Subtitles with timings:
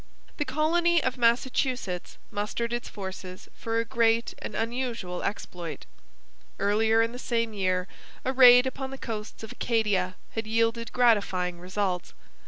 [0.37, 5.85] The colony of Massachusetts mustered its forces for a great and unusual exploit.
[6.57, 7.87] Earlier in the same year
[8.25, 12.15] a raid upon the coasts of Acadia had yielded gratifying results.